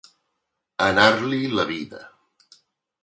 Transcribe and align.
Anar-l'hi 0.85 1.43
la 1.59 1.67
vida. 1.73 2.01